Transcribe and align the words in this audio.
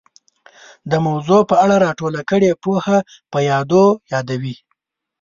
د 0.91 0.93
موضوع 1.07 1.41
په 1.49 1.55
اړه 1.63 1.75
را 1.85 1.91
ټوله 1.99 2.21
کړې 2.29 2.49
پوهه 2.63 2.97
په 3.31 3.37
یادو 3.49 3.85
یادوي 4.13 4.55